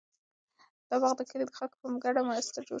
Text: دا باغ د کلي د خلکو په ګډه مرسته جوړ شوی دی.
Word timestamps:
دا 0.89 0.95
باغ 1.01 1.13
د 1.17 1.21
کلي 1.29 1.45
د 1.47 1.51
خلکو 1.57 1.75
په 1.81 1.87
ګډه 2.03 2.21
مرسته 2.29 2.51
جوړ 2.55 2.63
شوی 2.63 2.67
دی. 2.67 2.69